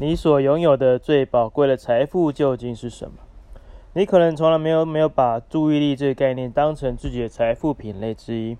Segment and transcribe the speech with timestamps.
[0.00, 3.14] 你所拥有的最宝贵的财富究竟是什么？
[3.94, 8.56] 你可能从来没有没有把注意力这个概念当成自己的财富品类之一。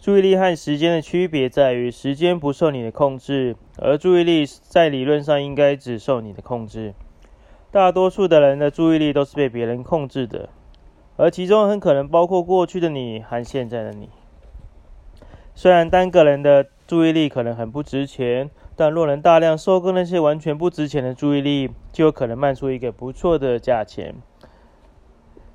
[0.00, 6.94] 注意力和时间的区别在于，时间不受你的控制，而注意力在理论上应该只受你的控制。
[7.70, 10.48] 大多数的人的注意力都是被别人控制的，
[11.16, 14.08] 而其中很可能包括过去的你和现在的你。
[15.54, 24.14] 虽然单个人的注意力可能很不值钱，但若能大量收购那些完全不值钱的注意力，就有可能卖出一个不错的价钱。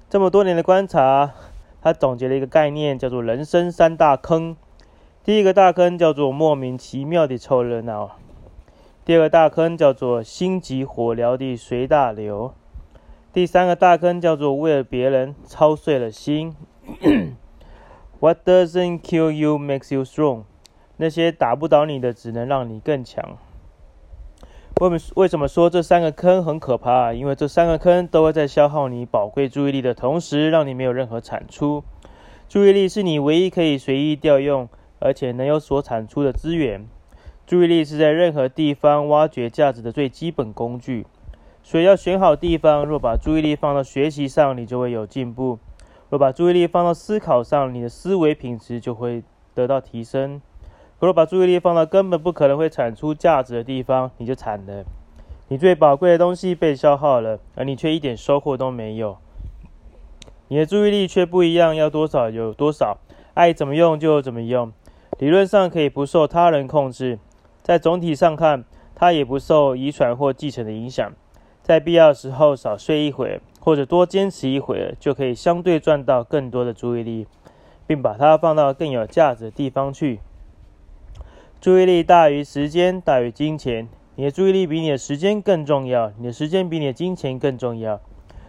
[0.10, 1.32] 这么多年的观察。
[1.84, 4.56] 他总结了一个概念，叫做“人生三大坑”。
[5.26, 8.18] 第一个大坑叫做莫名其妙的凑热闹；
[9.04, 12.54] 第二个大坑叫做心急火燎的随大流；
[13.34, 16.56] 第三个大坑叫做为了别人操碎了心。
[18.22, 20.44] What doesn't kill you makes you strong。
[21.02, 23.36] 那些打不倒你的，只能让你更强。
[24.80, 27.12] 为为什么说这三个坑很可怕？
[27.12, 31.84] 因为这三个坑都会在消耗你宝贵注意力的同时，让你没有任何产出。
[32.48, 36.88] 注意力是你唯一可以随意调用，而且能有所产出的资源。
[37.48, 41.08] 注意力是在任何地方挖掘价值的最基本工具。
[41.64, 42.86] 所以要选好地方。
[42.86, 45.58] 若把注意力放到学习上，你就会有进步；
[46.12, 49.24] 若把注意力放到思考上，你的思维品质就会
[49.56, 50.40] 得到提升。
[51.02, 54.86] 如果把注意力放到根本不可能会产出价值的地方，你就惨了。
[55.48, 59.18] 你最宝贵的东西被消耗了，而你却一点收获都没有。
[60.48, 63.00] 你的注意力却不一样，要多少有多少，
[63.34, 64.72] 爱怎么用就怎么用。
[65.18, 67.18] 理论上可以不受他人控制，
[67.64, 71.12] 在总体上看，它也不受遗传或继承的影响。
[71.64, 77.26] 在必要时候少睡一会，或者多坚持一会，就可以相对赚到更多的注意力，
[77.88, 80.20] 并把它放到更有价值的地方去。
[81.62, 83.88] 注意力大于时间，大于金钱。
[84.16, 88.02] 你的注意力比你的时间更重要，你的时间比你的金钱更重要。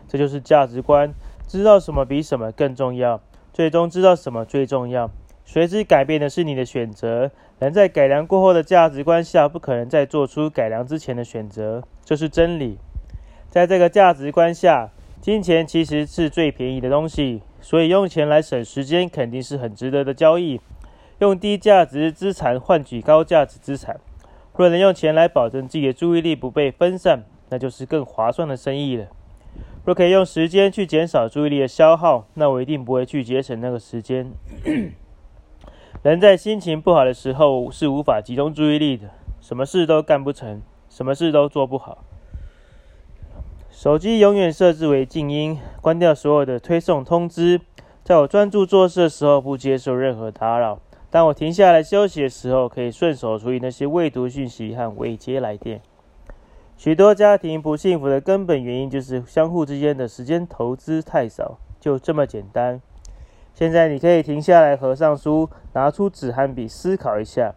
[0.08, 1.12] 这就是价值观，
[1.46, 3.20] 知道什么比什么更重要，
[3.52, 5.10] 最终知道什么最重要。
[5.44, 7.30] 随之改变的是你的选择。
[7.58, 12.78] 人在改良过后的价值观下，不可能再做出改良之前的选择，这是真理。
[13.50, 14.88] 在这个价值观下，
[15.20, 20.62] 金钱其实是最便宜的东西，所以用钱来省时间肯定是很值得的交易。
[21.22, 24.00] 用低价值资产换取高价值资产，
[24.56, 29.06] 若能用钱来保证自己的注意力不被分散，那就是更划算的生意了。
[29.84, 34.32] 若可以用时间去减少注意力的消耗，那我一定不会去节省那个时间。
[36.02, 41.98] 人在心情不好的时候是无法集中注意力的，什么事都干不成，什么事都做不好。
[43.70, 47.60] 手机永远设置为静音，关掉所有的推送通知，
[48.02, 50.80] 在我专注做事的时候不接受任何打扰。
[51.12, 55.82] 当我停下来休息的时候，可以顺手处理那些未读讯息和未接来电。
[56.78, 62.80] 许多家庭不幸福的根本原因就是相互之间的时间投资太少，就这么简单。
[63.52, 67.54] 现在你可以停下来，合上书，拿出纸和笔，思考一下：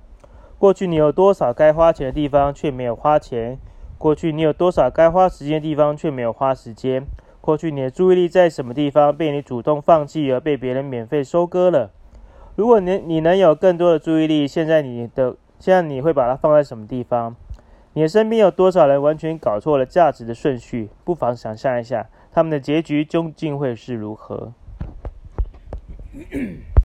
[0.59, 3.57] 过去你有多少该花钱的地方却没有花钱？
[3.97, 7.07] 过去你有多少该花时间的地方却没有花时间？
[7.39, 11.91] 过去你的注意力在什么地方被你主动放弃，而被别人免费收割了？
[12.55, 17.35] 如果你你能有更多的注意力，现在你的现在你会把它放在什么地方？
[17.93, 20.89] 你的身边有多少人完全搞错了价值的顺序？
[21.03, 24.53] 不妨想象一下，他们的结局究竟会是如何？